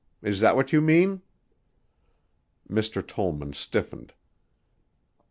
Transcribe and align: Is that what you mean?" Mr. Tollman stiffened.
Is 0.23 0.39
that 0.39 0.55
what 0.55 0.73
you 0.73 0.81
mean?" 0.81 1.21
Mr. 2.67 3.05
Tollman 3.05 3.53
stiffened. 3.53 4.13